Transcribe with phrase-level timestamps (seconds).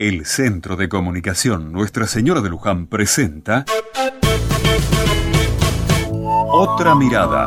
[0.00, 3.66] El Centro de Comunicación Nuestra Señora de Luján presenta
[6.50, 7.46] Otra Mirada.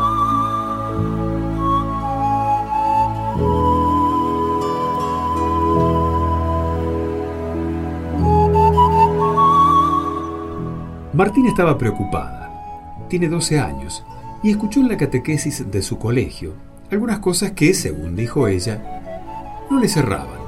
[11.11, 13.07] Martín estaba preocupada.
[13.09, 14.05] Tiene 12 años
[14.43, 16.53] y escuchó en la catequesis de su colegio
[16.91, 20.42] algunas cosas que, según dijo ella, no le cerraban.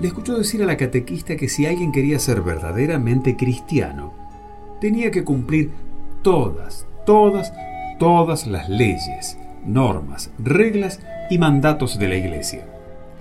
[0.00, 4.12] Le escuchó decir a la catequista que si alguien quería ser verdaderamente cristiano,
[4.80, 5.72] tenía que cumplir
[6.22, 7.52] todas, todas,
[7.98, 11.00] todas las leyes, normas, reglas
[11.30, 12.66] y mandatos de la iglesia.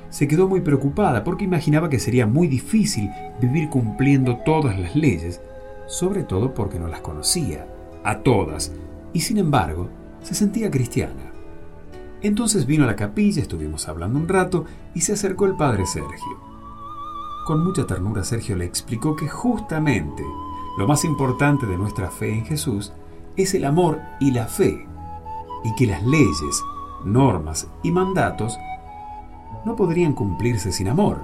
[0.09, 3.09] Se quedó muy preocupada porque imaginaba que sería muy difícil
[3.41, 5.41] vivir cumpliendo todas las leyes
[5.88, 7.66] sobre todo porque no las conocía,
[8.03, 8.73] a todas,
[9.13, 9.89] y sin embargo
[10.21, 11.31] se sentía cristiana.
[12.21, 16.46] Entonces vino a la capilla, estuvimos hablando un rato y se acercó el padre Sergio.
[17.47, 20.21] Con mucha ternura Sergio le explicó que justamente
[20.77, 22.91] lo más importante de nuestra fe en Jesús
[23.38, 24.85] es el amor y la fe,
[25.63, 26.61] y que las leyes,
[27.05, 28.59] normas y mandatos
[29.63, 31.22] no podrían cumplirse sin amor.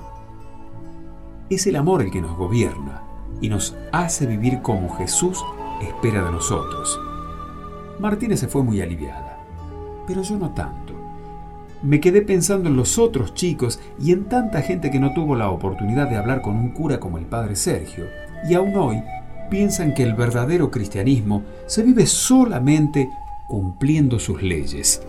[1.50, 3.02] Es el amor el que nos gobierna,
[3.42, 5.44] y nos hace vivir como Jesús
[5.82, 7.02] espera de nosotros.
[8.00, 9.44] Martínez se fue muy aliviada,
[10.08, 10.94] pero yo no tanto.
[11.84, 15.50] Me quedé pensando en los otros chicos y en tanta gente que no tuvo la
[15.50, 18.06] oportunidad de hablar con un cura como el padre Sergio,
[18.50, 19.04] y aún hoy
[19.50, 23.10] piensan que el verdadero cristianismo se vive solamente
[23.48, 25.02] cumpliendo sus leyes.